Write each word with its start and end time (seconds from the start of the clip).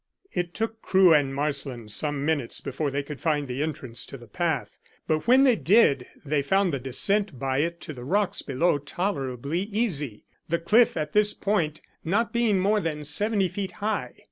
It 0.31 0.55
took 0.55 0.81
Crewe 0.81 1.13
and 1.13 1.31
Marsland 1.35 1.91
some 1.91 2.25
minutes 2.25 2.59
before 2.59 2.89
they 2.89 3.03
could 3.03 3.21
find 3.21 3.47
the 3.47 3.61
entrance 3.61 4.03
to 4.07 4.17
the 4.17 4.25
path, 4.25 4.79
but 5.05 5.27
when 5.27 5.43
they 5.43 5.55
did 5.55 6.07
they 6.25 6.41
found 6.41 6.73
the 6.73 6.79
descent 6.79 7.37
by 7.37 7.59
it 7.59 7.79
to 7.81 7.93
the 7.93 8.03
rocks 8.03 8.41
below 8.41 8.79
tolerably 8.79 9.59
easy, 9.61 10.23
the 10.49 10.57
cliff 10.57 10.97
at 10.97 11.13
this 11.13 11.35
point 11.35 11.81
not 12.03 12.33
being 12.33 12.57
more 12.57 12.79
than 12.79 13.03
seventy 13.03 13.47
feet 13.47 13.73
high. 13.73 14.13